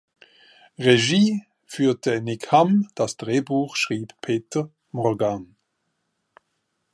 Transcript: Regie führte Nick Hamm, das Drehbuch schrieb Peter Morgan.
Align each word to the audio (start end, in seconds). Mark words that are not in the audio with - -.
Regie 0.79 1.43
führte 1.67 2.21
Nick 2.23 2.51
Hamm, 2.51 2.87
das 2.95 3.17
Drehbuch 3.17 3.75
schrieb 3.75 4.13
Peter 4.19 4.71
Morgan. 4.91 5.55